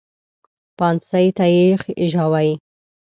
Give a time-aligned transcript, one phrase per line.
[0.77, 2.51] پانسۍ ته یې خېژاوې.